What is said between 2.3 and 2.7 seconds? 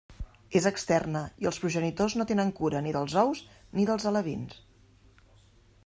tenen